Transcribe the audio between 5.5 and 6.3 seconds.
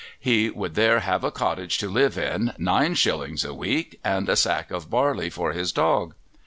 his dog.